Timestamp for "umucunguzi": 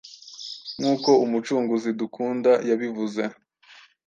1.25-1.89